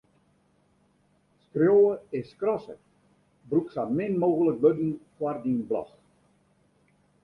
[1.43, 2.75] Skriuwe is skrasse:
[3.49, 5.89] brûk sa min mooglik wurden foar dyn blog.